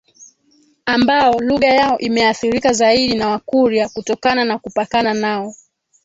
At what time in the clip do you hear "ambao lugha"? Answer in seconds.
0.85-1.67